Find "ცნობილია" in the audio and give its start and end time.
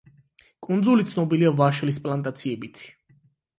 1.11-1.53